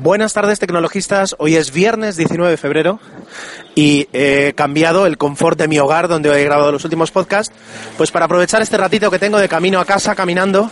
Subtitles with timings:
[0.00, 2.98] Buenas tardes tecnologistas, hoy es viernes 19 de febrero
[3.74, 7.54] y he cambiado el confort de mi hogar donde he grabado los últimos podcasts,
[7.98, 10.70] pues para aprovechar este ratito que tengo de camino a casa caminando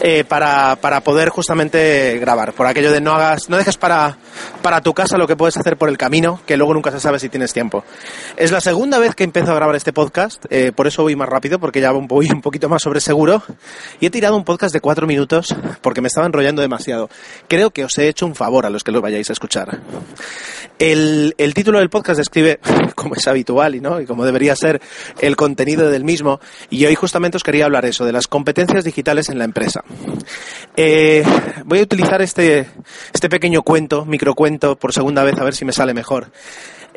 [0.00, 2.52] eh, para, para, poder justamente grabar.
[2.52, 4.18] Por aquello de no hagas, no dejes para,
[4.60, 7.18] para tu casa lo que puedes hacer por el camino, que luego nunca se sabe
[7.18, 7.84] si tienes tiempo.
[8.36, 11.28] Es la segunda vez que empiezo a grabar este podcast, eh, por eso voy más
[11.28, 13.42] rápido, porque ya voy un poquito más sobre seguro.
[14.00, 17.08] Y he tirado un podcast de cuatro minutos porque me estaba enrollando demasiado.
[17.48, 19.80] Creo que os he hecho un favor a los que lo vayáis a escuchar.
[20.78, 22.60] El, el título del podcast describe,
[22.94, 24.00] como es habitual y, ¿no?
[24.00, 24.80] y como debería ser,
[25.20, 26.40] el contenido del mismo.
[26.70, 29.84] Y hoy justamente os quería hablar eso, de las competencias digitales en la empresa.
[30.76, 31.24] Eh,
[31.64, 32.66] voy a utilizar este,
[33.12, 36.30] este pequeño cuento, microcuento, por segunda vez a ver si me sale mejor.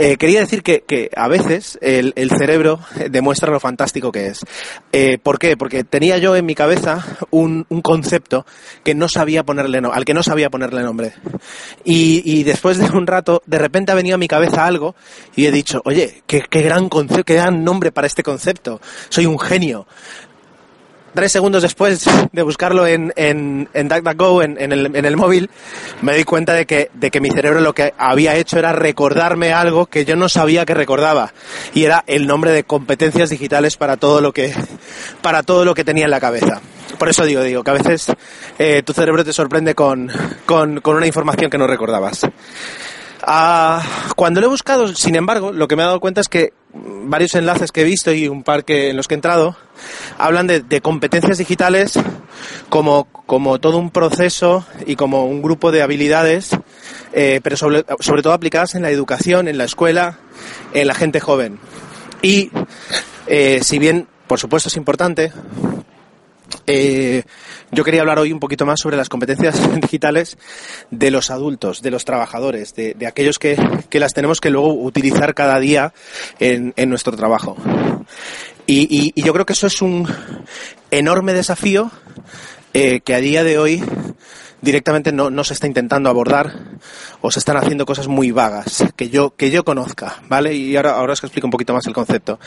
[0.04, 2.80] Eh, quería decir que, que a veces el, el, cerebro
[3.12, 4.40] demuestra lo fantástico que es.
[4.92, 5.56] Eh, ¿Por qué?
[5.56, 8.48] Porque tenía yo en mi cabeza un, un concepto
[8.84, 11.14] que no sabía ponerle no, al que no sabía ponerle nombre.
[11.84, 14.96] Y, y, después de un rato, de repente ha venido a mi cabeza algo
[15.36, 18.82] y he dicho, oye, qué, qué gran concepto, qué gran nombre para este concepto.
[19.10, 19.86] Soy un genio
[21.14, 25.50] tres segundos después de buscarlo en, en, en DuckDuckGo, en, en, el, en el móvil,
[26.02, 29.54] me di cuenta de que, de que mi cerebro lo que había hecho era recordarme
[29.54, 31.34] algo que yo no sabía que recordaba.
[31.74, 34.54] Y era el nombre de competencias digitales para todo lo que,
[35.22, 36.62] para todo lo que tenía en la cabeza.
[36.98, 38.08] Por eso digo, digo, que a veces
[38.60, 40.12] eh, tu cerebro te sorprende con,
[40.46, 42.24] con, con una información que no recordabas.
[42.24, 43.80] Uh,
[44.16, 47.36] cuando lo he buscado, sin embargo, lo que me he dado cuenta es que varios
[47.36, 49.56] enlaces que he visto y un par que, en los que he entrado
[50.18, 51.94] hablan de, competencias digitales
[52.70, 56.52] como, como, todo un proceso y como un grupo de habilidades,
[57.14, 60.20] eh, pero sobre, sobre, todo aplicadas en la educación, en la escuela,
[60.74, 61.60] en la gente joven.
[62.22, 62.52] Y
[63.28, 65.32] eh, si bien, por supuesto, es importante,
[66.68, 67.24] eh,
[67.72, 70.38] yo quería hablar hoy un poquito más sobre las competencias digitales
[70.90, 73.58] de los adultos, de los trabajadores, de, aquellos que,
[73.90, 75.94] que, las tenemos que luego utilizar cada día
[76.40, 77.58] en, en nuestro trabajo.
[78.68, 80.08] Y, yo creo que eso es un
[80.92, 81.92] enorme desafío
[82.74, 83.84] eh, que a día de hoy
[84.62, 86.54] directamente no, no, se está intentando abordar
[87.20, 90.54] o se están haciendo cosas muy vagas que yo, que yo conozca, ¿vale?
[90.54, 92.40] Y ahora, ahora os explico un poquito más el concepto.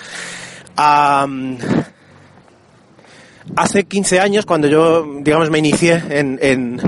[3.56, 6.80] Hace 15 años, cuando yo, digamos, me inicié en, en,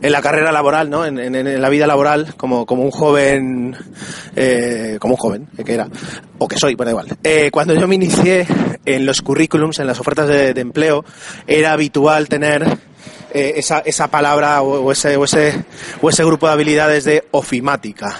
[0.00, 1.04] en la carrera laboral, ¿no?
[1.04, 3.76] En, la vida laboral, como, como un joven,
[4.36, 5.88] eh, como un joven, que era,
[6.38, 7.08] o que soy, da igual.
[7.22, 8.46] Eh, cuando yo me inicié
[8.84, 11.04] en los currículums, en las ofertas de empleo,
[11.46, 12.78] era habitual tener
[13.34, 15.64] eh, esa, esa palabra o, ese, o, ese,
[16.00, 18.16] o ese grupo de habilidades de ofimática.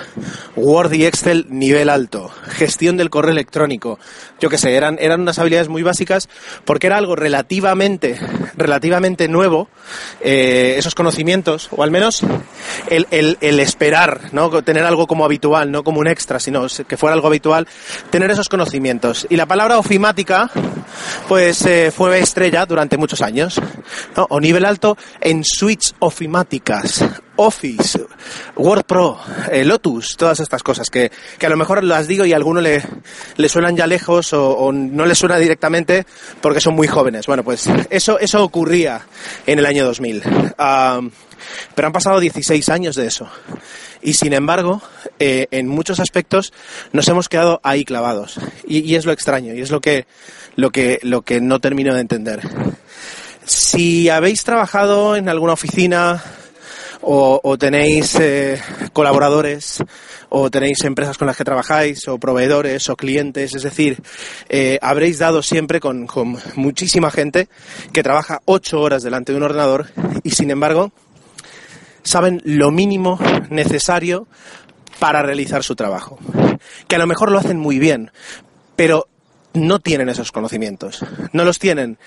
[0.56, 2.30] Word y Excel nivel alto.
[2.48, 3.98] Gestión del correo electrónico.
[4.41, 6.28] Yo qué sé, eran, eran unas habilidades muy básicas
[6.64, 8.19] porque era algo relativamente,
[8.56, 9.69] relativamente nuevo,
[10.20, 12.22] eh, esos conocimientos, o al menos
[12.91, 14.50] el, el, el esperar, ¿no?
[14.62, 17.69] Tener algo como habitual, no como un extra, sino que fuera algo habitual,
[18.10, 19.26] tener esos conocimientos.
[19.30, 20.50] Y la palabra ofimática,
[21.28, 23.60] pues eh, fue estrella durante muchos años.
[24.16, 27.04] O nivel alto en suites ofimáticas,
[27.37, 28.00] Office,
[28.56, 29.19] Word Pro,
[29.50, 32.60] eh, Lotus, todas estas cosas que, que, a lo mejor las digo y a alguno
[32.60, 32.82] le,
[33.37, 36.06] le suenan ya lejos o, no le suena directamente
[36.41, 37.26] porque son muy jóvenes.
[37.26, 39.06] Bueno, pues eso, eso ocurría
[39.47, 40.22] en el año 2000.
[40.59, 41.10] Uh,
[41.75, 43.28] pero han pasado 16 años de eso.
[44.03, 44.82] Y sin embargo,
[45.19, 46.53] eh, en muchos aspectos
[46.92, 48.38] nos hemos quedado ahí clavados.
[48.66, 50.06] Y, y es lo extraño y es lo que,
[50.56, 52.41] lo que, lo que no termino de entender.
[53.44, 56.22] Si habéis trabajado en alguna oficina
[57.03, 58.59] o, tenéis eh,
[58.95, 59.84] colaboradores
[60.30, 64.03] o tenéis empresas con las que trabajáis o proveedores o clientes, es decir,
[64.48, 66.09] eh, habréis dado siempre con
[66.54, 67.48] muchísima gente
[67.92, 69.89] que trabaja ocho horas delante de un ordenador
[70.22, 70.92] y sin embargo
[72.03, 73.18] saben lo mínimo
[73.51, 74.27] necesario
[74.98, 76.18] para realizar su trabajo.
[76.89, 78.10] Que a lo mejor lo hacen muy bien,
[78.77, 79.09] pero
[79.53, 81.04] no tienen esos conocimientos.
[81.33, 81.98] No los tienen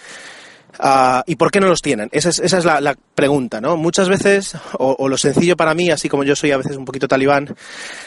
[0.79, 2.09] Ah, ¿Y por qué no los tienen?
[2.11, 3.77] Esa es, esa es la, pregunta, ¿no?
[3.77, 7.07] Muchas veces, o, lo sencillo para mí, así como yo soy a veces un poquito
[7.07, 7.55] talibán,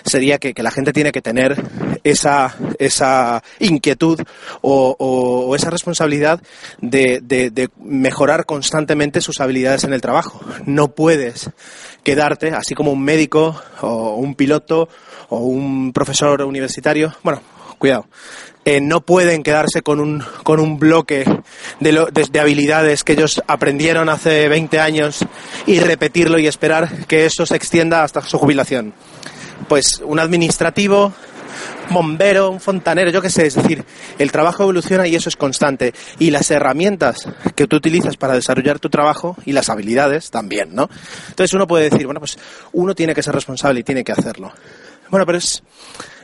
[0.05, 1.61] sería que, la gente tiene que tener
[2.05, 4.21] esa, esa inquietud
[4.61, 6.41] o, esa responsabilidad
[6.81, 10.41] de, de mejorar constantemente sus habilidades en el trabajo.
[10.65, 11.51] No puedes
[12.05, 14.89] quedarte, así como un médico o un piloto
[15.29, 17.41] o un profesor universitario, bueno,
[17.81, 18.07] cuidado,
[18.65, 21.25] eh, no pueden quedarse con un, con un bloque
[21.81, 25.27] de, habilidades que ellos aprendieron hace 20 años
[25.67, 28.93] y repetirlo y esperar que eso se extienda hasta su jubilación.
[29.67, 31.15] Pues un administrativo,
[31.91, 33.83] bombero, un fontanero, yo qué sé, es decir,
[34.19, 35.95] el trabajo evoluciona y eso es constante.
[36.19, 40.91] Y las herramientas que tú utilizas para desarrollar tu trabajo y las habilidades también, ¿no?
[41.29, 42.39] Entonces uno puede decir, bueno, pues
[42.73, 44.53] uno tiene que ser responsable y tiene que hacerlo.
[45.09, 45.63] Bueno, pero es,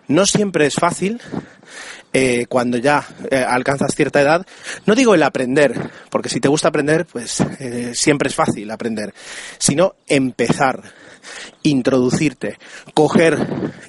[0.08, 1.20] no siempre es fácil
[2.18, 4.46] eh, cuando ya eh, alcanzas cierta edad.
[4.86, 9.12] No digo el aprender, porque si te gusta aprender, pues eh, siempre es fácil aprender,
[9.58, 10.80] sino empezar,
[11.62, 12.58] introducirte,
[12.94, 13.38] coger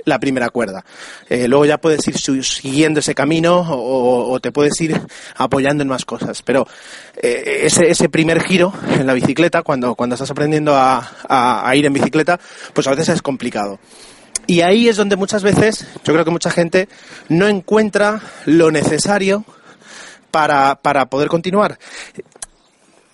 [0.03, 0.83] la primera cuerda.
[1.29, 4.99] luego ya puedes ir siguiendo ese camino o, te puedes ir
[5.35, 6.41] apoyando en más cosas.
[6.41, 6.67] Pero
[7.21, 12.37] ese, ese, primer giro en la bicicleta, cuando, cuando estás aprendiendo a ir en bicicleta,
[12.73, 13.79] pues a veces es complicado.
[14.47, 16.87] Y ahí es donde muchas veces, yo creo que mucha gente
[17.27, 19.43] no encuentra lo necesario
[20.31, 21.77] para, para poder continuar.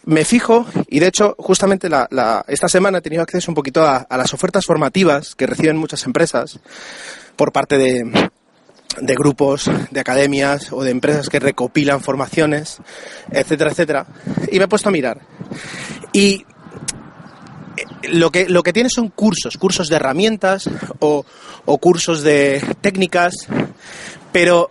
[0.06, 4.06] Me fijo, y de hecho, justamente la, esta semana he tenido acceso un poquito a,
[4.12, 6.60] las ofertas formativas que reciben muchas empresas
[7.36, 8.30] por parte de,
[9.02, 12.78] de grupos, de academias o de empresas que recopilan formaciones,
[13.32, 14.06] etcétera, etcétera.
[14.52, 15.22] Y me he puesto a mirar.
[16.12, 16.46] Y
[18.10, 20.70] lo que, lo que tiene son cursos, cursos de herramientas
[21.00, 21.26] o,
[21.66, 23.34] o cursos de técnicas,
[24.32, 24.70] pero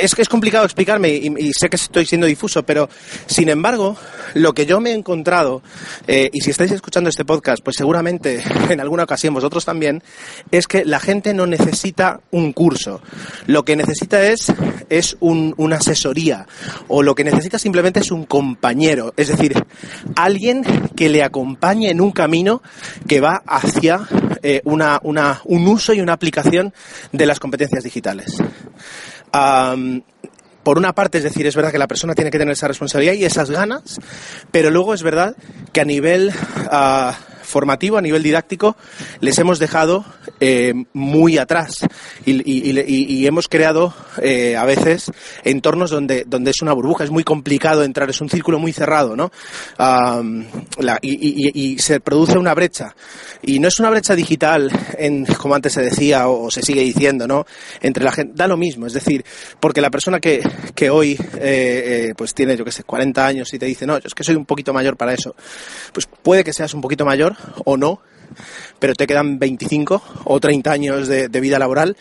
[0.00, 2.88] es que es complicado explicarme y, sé que estoy siendo difuso, pero
[3.26, 3.96] sin embargo,
[4.34, 5.62] lo que yo me he encontrado,
[6.06, 10.02] eh, y si estáis escuchando este podcast, pues seguramente en alguna ocasión vosotros también,
[10.50, 13.00] es que la gente no necesita un curso.
[13.46, 14.52] Lo que necesita es,
[14.88, 16.46] es una asesoría,
[16.88, 19.54] o lo que necesita simplemente es un compañero, es decir,
[20.14, 20.64] alguien
[20.94, 22.62] que le acompañe en un camino
[23.06, 24.06] que va hacia
[24.42, 26.72] eh, una, un uso y una aplicación
[27.12, 28.36] de las competencias digitales
[30.62, 33.14] por una parte, es decir, es verdad que la persona tiene que tener esa responsabilidad
[33.14, 34.00] y esas ganas,
[34.50, 35.36] pero luego es verdad
[35.72, 36.32] que a nivel
[36.70, 37.16] ah,
[37.46, 38.76] formativo, a nivel didáctico,
[39.20, 40.04] les hemos dejado
[40.40, 41.86] eh, muy atrás
[42.24, 45.10] y, hemos creado eh, a veces
[45.44, 49.16] entornos donde, donde es una burbuja, es muy complicado entrar, es un círculo muy cerrado,
[49.16, 49.30] ¿no?
[51.02, 52.94] y, se produce una brecha.
[53.42, 57.26] Y no es una brecha digital, en, como antes se decía o, se sigue diciendo,
[57.26, 57.46] ¿no?
[57.80, 59.24] Entre la gente, da lo mismo, es decir,
[59.60, 60.42] porque la persona que,
[60.74, 64.06] que hoy eh, pues tiene, yo qué sé, 40 años y te dice, no, yo
[64.06, 65.34] es que soy un poquito mayor para eso,
[65.92, 68.00] pues puede que seas un poquito mayor o no,
[68.78, 71.96] pero te quedan 25 o 30 años de, vida laboral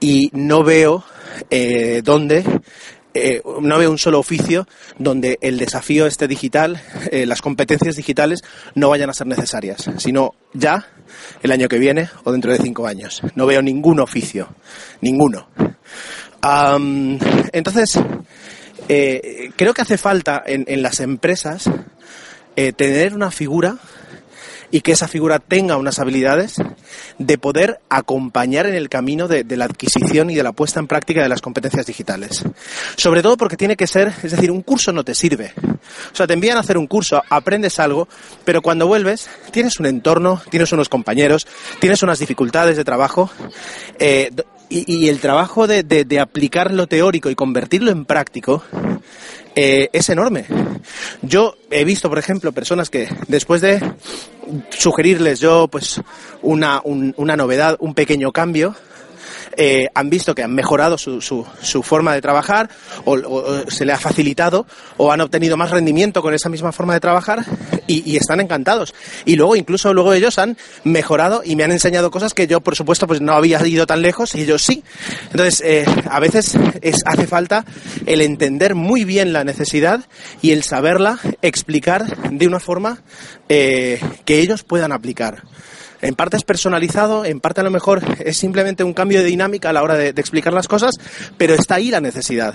[0.00, 1.04] y no veo
[1.50, 2.44] eh, dónde
[3.14, 4.68] eh, no veo un solo oficio
[4.98, 6.80] donde el desafío este digital,
[7.10, 8.42] eh, las competencias digitales
[8.74, 10.86] no vayan a ser necesarias, sino ya
[11.42, 13.22] el año que viene o dentro de cinco años.
[13.34, 14.48] No veo ningún oficio,
[15.00, 15.48] ninguno.
[17.52, 17.98] entonces,
[18.86, 21.68] creo que hace falta en las empresas
[22.76, 23.78] tener una figura
[24.70, 26.56] y que esa figura tenga unas habilidades
[27.18, 31.22] de poder acompañar en el camino de, la adquisición y de la puesta en práctica
[31.22, 32.44] de las competencias digitales.
[32.96, 35.52] Sobre todo porque tiene que ser, es decir, un curso no te sirve.
[36.12, 38.08] O sea, te envían a hacer un curso, aprendes algo,
[38.44, 41.46] pero cuando vuelves tienes un entorno, tienes unos compañeros,
[41.80, 43.30] tienes unas dificultades de trabajo.
[43.98, 44.30] Eh,
[44.70, 48.62] y, el trabajo de, de, aplicar lo teórico y convertirlo en práctico
[49.60, 50.44] eh, es enorme.
[51.20, 53.82] Yo he visto, por ejemplo, personas que después de
[54.70, 56.00] sugerirles yo pues
[56.42, 58.76] una, una novedad, un pequeño cambio,
[59.56, 62.68] eh, han visto que han mejorado su, su, forma de trabajar
[63.04, 67.00] o, se le ha facilitado o han obtenido más rendimiento con esa misma forma de
[67.00, 67.44] trabajar
[67.86, 68.94] y, están encantados.
[69.24, 72.76] Y luego incluso luego ellos han mejorado y me han enseñado cosas que yo por
[72.76, 74.82] supuesto pues no había ido tan lejos y ellos sí.
[75.30, 77.64] Entonces eh, a veces es, hace falta
[78.06, 80.04] el entender muy bien la necesidad
[80.42, 83.02] y el saberla explicar de una forma
[83.48, 85.42] eh, que ellos puedan aplicar.
[86.00, 89.70] En parte es personalizado, en parte a lo mejor es simplemente un cambio de dinámica
[89.70, 90.94] a la hora de, explicar las cosas,
[91.36, 92.54] pero está ahí la necesidad.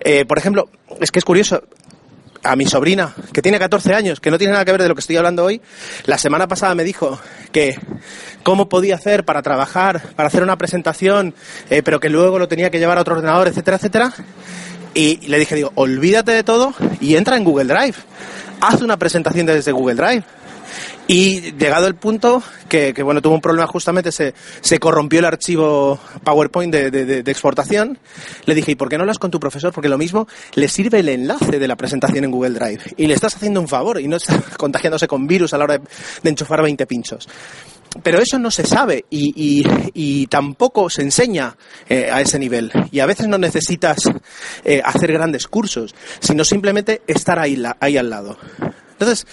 [0.00, 0.68] Eh, por ejemplo,
[1.00, 1.62] es que es curioso,
[2.42, 4.94] a mi sobrina, que tiene 14 años, que no tiene nada que ver de lo
[4.94, 5.60] que estoy hablando hoy,
[6.06, 7.18] la semana pasada me dijo
[7.52, 7.78] que
[8.42, 11.34] cómo podía hacer para trabajar, para hacer una presentación,
[11.70, 14.12] eh, pero que luego lo tenía que llevar a otro ordenador, etcétera, etcétera.
[14.94, 17.94] Y le dije, digo, olvídate de todo y entra en Google Drive.
[18.60, 20.24] Haz una presentación desde Google Drive.
[21.10, 25.98] Y llegado el punto que, bueno, tuvo un problema justamente, se, se corrompió el archivo
[26.22, 27.98] PowerPoint de, de, de, exportación,
[28.44, 29.72] le dije, ¿y por qué no hablas con tu profesor?
[29.72, 32.80] Porque lo mismo le sirve el enlace de la presentación en Google Drive.
[32.98, 35.78] Y le estás haciendo un favor y no está contagiándose con virus a la hora
[35.78, 37.26] de, enchufar 20 pinchos
[38.02, 41.56] pero eso no se sabe y, y, y tampoco se enseña
[41.88, 42.70] eh, a ese nivel.
[42.92, 44.02] Y a veces no necesitas
[44.62, 48.36] eh, hacer grandes cursos, sino simplemente estar ahí, ahí al lado.
[48.98, 49.26] Entonces,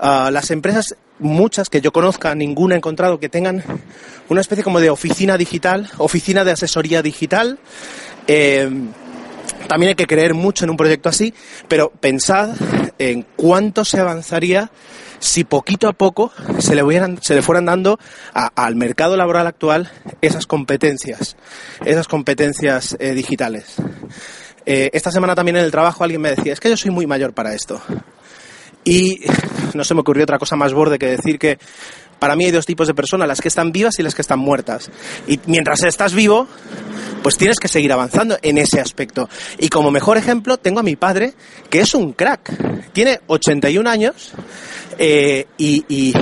[0.00, 3.62] uh, las empresas, muchas que yo conozca, ninguna he encontrado que tengan
[4.28, 7.58] una especie como de oficina digital, oficina de asesoría digital.
[8.26, 8.68] Eh,
[9.68, 11.34] también hay que creer mucho en un proyecto así,
[11.68, 12.50] pero pensad
[12.98, 14.70] en cuánto se avanzaría
[15.18, 17.98] si poquito a poco se le, hubieran, se le fueran dando
[18.34, 21.36] a, al mercado laboral actual esas competencias,
[21.84, 23.76] esas competencias eh, digitales.
[24.66, 27.06] Eh, esta semana también en el trabajo alguien me decía, es que yo soy muy
[27.06, 27.80] mayor para esto.
[28.84, 29.20] Y
[29.74, 31.58] no se me ocurrió otra cosa más borde que decir que
[32.18, 34.38] para mí hay dos tipos de personas, las que están vivas y las que están
[34.38, 34.90] muertas.
[35.26, 36.46] Y mientras estás vivo,
[37.22, 39.28] pues tienes que seguir avanzando en ese aspecto.
[39.58, 41.34] Y como mejor ejemplo tengo a mi padre,
[41.68, 42.92] que es un crack.
[42.92, 44.32] Tiene 81 años
[44.98, 46.12] eh, y, y,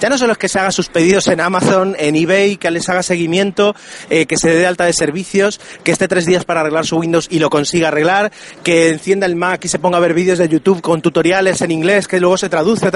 [0.00, 2.88] ya no solo es que se haga sus pedidos en Amazon, en eBay, que les
[2.88, 3.74] haga seguimiento,
[4.10, 7.28] eh, que se dé alta de servicios, que esté tres días para arreglar su Windows
[7.30, 10.48] y lo consiga arreglar, que encienda el Mac y se ponga a ver vídeos de
[10.48, 12.90] YouTube con tutoriales en inglés que luego se traduce.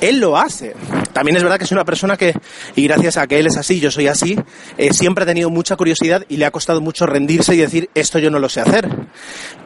[0.00, 0.74] Él lo hace.
[1.12, 2.34] También es verdad que es una persona que,
[2.76, 4.36] y gracias a que él es así, yo soy así,
[4.78, 8.18] eh, siempre ha tenido mucha curiosidad y le ha costado mucho rendirse y decir, esto
[8.18, 8.88] yo no lo sé hacer.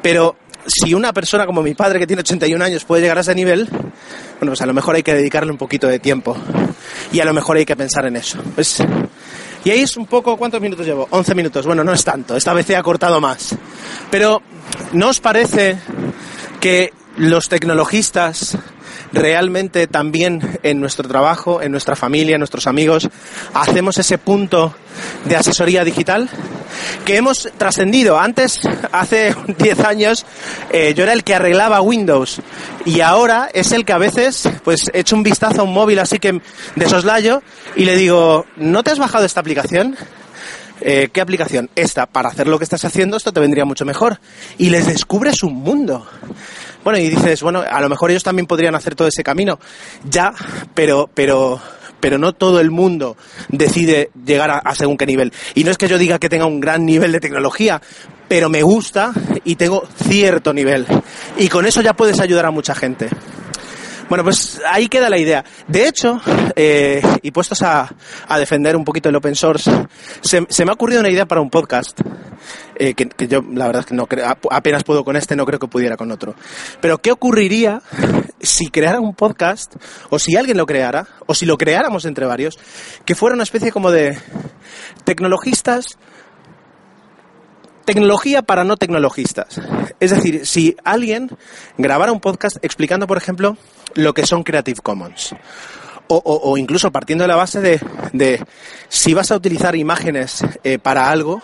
[0.02, 3.34] Pero si una persona como mi padre que tiene 81 años puede llegar a ese
[3.34, 6.36] nivel, bueno, pues a lo mejor hay que dedicarle un poquito de tiempo
[7.12, 8.38] y a lo mejor hay que pensar en eso.
[9.64, 11.08] Y ahí es un poco, ¿cuántos minutos llevo?
[11.10, 11.66] 11 minutos.
[11.66, 13.54] Bueno, no es tanto, esta vez he acortado más.
[14.10, 14.42] Pero,
[14.92, 15.78] ¿no os parece
[16.60, 18.58] que los tecnologistas
[19.14, 23.08] realmente también en nuestro trabajo, en nuestra familia, en nuestros amigos,
[23.54, 24.74] hacemos ese punto
[25.24, 26.28] de asesoría digital
[27.04, 28.18] que hemos trascendido.
[28.18, 28.60] Antes,
[28.92, 30.26] hace 10 años,
[30.70, 32.40] eh, yo era el que arreglaba Windows
[32.84, 36.18] y ahora es el que a veces, pues, echo un vistazo a un móvil así
[36.18, 36.40] que
[36.76, 37.42] de soslayo
[37.76, 39.96] y le digo, ¿no te has bajado esta aplicación?
[40.80, 41.70] Eh, ¿Qué aplicación?
[41.76, 44.18] Esta, para hacer lo que estás haciendo, esto te vendría mucho mejor.
[44.58, 46.06] Y les descubres un mundo.
[46.84, 49.58] Bueno, y dices, bueno, a lo mejor ellos también podrían hacer todo ese camino.
[50.08, 50.32] Ya,
[50.74, 51.60] pero, pero,
[51.98, 53.16] pero no todo el mundo
[53.48, 55.32] decide llegar a, a, según qué nivel.
[55.54, 57.80] Y no es que yo diga que tenga un gran nivel de tecnología,
[58.28, 59.12] pero me gusta
[59.44, 60.86] y tengo cierto nivel.
[61.38, 63.08] Y con eso ya puedes ayudar a mucha gente.
[64.14, 65.44] Bueno, pues ahí queda la idea.
[65.66, 66.20] De hecho,
[66.54, 67.92] eh, y puestos a,
[68.38, 69.68] defender un poquito el open source,
[70.20, 72.00] se, me ha ocurrido una idea para un podcast.
[72.76, 75.66] Eh, que, yo, la verdad que no creo, apenas puedo con este, no creo que
[75.66, 76.36] pudiera con otro.
[76.80, 77.82] Pero, ¿qué ocurriría
[78.40, 79.74] si creara un podcast,
[80.10, 82.56] o si alguien lo creara, o si lo creáramos entre varios,
[83.04, 84.16] que fuera una especie como de
[85.02, 85.98] tecnologistas
[87.84, 89.60] Tecnología para no tecnologistas.
[90.00, 91.30] Es decir, si alguien
[91.76, 93.56] grabara un podcast explicando, por ejemplo,
[93.94, 95.34] lo que son Creative Commons.
[96.06, 97.80] O, o, o incluso partiendo de la base de,
[98.12, 98.44] de,
[98.88, 101.42] si vas a utilizar imágenes eh, para algo,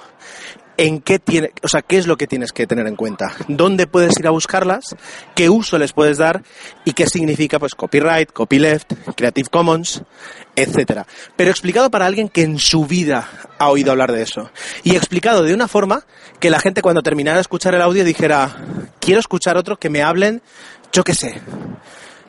[0.80, 3.86] en qué tiene, o sea, qué es lo que tienes que tener en cuenta, dónde
[3.86, 4.96] puedes ir a buscarlas,
[5.34, 6.42] qué uso les puedes dar
[6.86, 10.02] y qué significa pues copyright, copyleft, Creative Commons,
[10.56, 11.06] etcétera.
[11.36, 14.50] Pero explicado para alguien que en su vida ha oído hablar de eso
[14.82, 16.06] y explicado de una forma
[16.38, 18.56] que la gente cuando terminara de escuchar el audio dijera,
[19.00, 20.40] quiero escuchar otro que me hablen,
[20.92, 21.42] yo qué sé,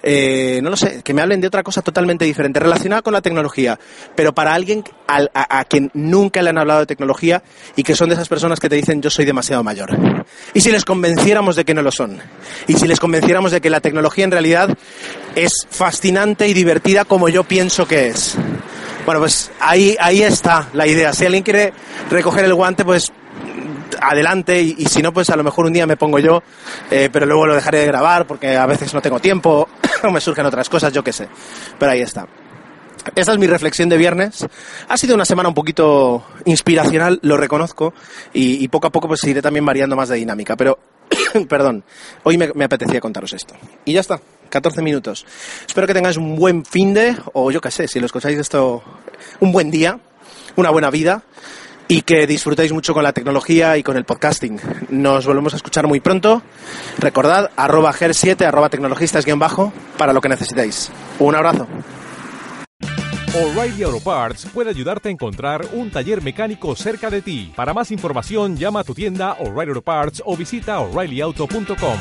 [0.03, 3.21] eh, no lo sé, que me hablen de otra cosa totalmente diferente, relacionada con la
[3.21, 3.79] tecnología,
[4.15, 7.43] pero para alguien a, a, quien nunca le han hablado de tecnología
[7.75, 9.91] y que son de esas personas que te dicen yo soy demasiado mayor.
[10.53, 12.19] Y si les convenciéramos de que no lo son,
[12.67, 14.75] y si les convenciéramos de que la tecnología en realidad
[15.35, 18.35] es fascinante y divertida como yo pienso que es.
[19.05, 21.11] Bueno, pues ahí, ahí está la idea.
[21.13, 21.73] Si alguien quiere
[22.09, 23.11] recoger el guante, pues
[23.99, 26.43] adelante y, si no, pues a lo mejor un día me pongo yo,
[26.89, 29.67] eh, pero luego lo dejaré de grabar porque a veces no tengo tiempo
[30.03, 31.27] o me surgen otras cosas, yo qué sé.
[31.77, 32.27] Pero ahí está.
[33.15, 34.45] Esta es mi reflexión de viernes.
[34.87, 37.93] Ha sido una semana un poquito inspiracional, lo reconozco,
[38.33, 40.55] y, poco a poco pues iré también variando más de dinámica.
[40.55, 40.77] Pero,
[41.49, 41.83] perdón,
[42.23, 43.55] hoy me, me apetecía contaros esto.
[43.85, 44.21] Y ya está.
[44.49, 45.25] 14 minutos.
[45.65, 48.83] Espero que tengáis un buen fin de, o yo qué sé, si lo escucháis esto,
[49.39, 49.99] un buen día,
[50.57, 51.23] una buena vida
[51.87, 54.59] y que disfrutéis mucho con la tecnología y con el podcasting.
[54.89, 56.41] Nos volvemos a escuchar muy pronto.
[56.97, 60.91] Recordad, arroba GER7, arroba tecnologistas guion bajo, para lo que necesitéis.
[61.19, 61.67] Un abrazo.
[63.33, 67.53] O'Reilly Auto Parts puede ayudarte a encontrar un taller mecánico cerca de ti.
[67.55, 71.97] Para más información, llama a tu tienda O'Reilly Auto Parts o visita o'ReillyAuto.com.